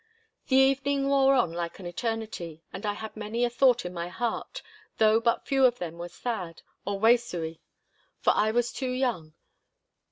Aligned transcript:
The 0.47 0.55
evening 0.55 1.07
wore 1.09 1.35
on 1.35 1.53
like 1.53 1.79
eternity, 1.79 2.63
and 2.73 2.87
I 2.87 2.93
had 2.93 3.15
many 3.15 3.45
a 3.45 3.51
thought 3.51 3.85
in 3.85 3.93
my 3.93 4.07
heart, 4.07 4.63
though 4.97 5.19
but 5.19 5.45
few 5.45 5.63
of 5.63 5.77
them 5.77 5.99
were 5.99 6.09
sad 6.09 6.63
or 6.85 6.99
waesooie, 6.99 7.59
for 8.19 8.33
I 8.35 8.49
was 8.49 8.73
too 8.73 8.89
young. 8.89 9.35